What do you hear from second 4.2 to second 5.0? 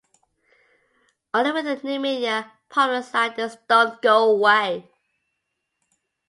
away.